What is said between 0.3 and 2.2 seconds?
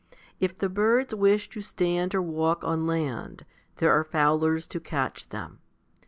If the birds wish to stand